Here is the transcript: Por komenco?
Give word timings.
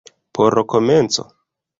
Por 0.37 0.53
komenco? 0.71 1.25